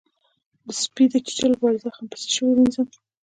[0.65, 2.87] د سپي د چیچلو لپاره زخم په څه شی ووینځم؟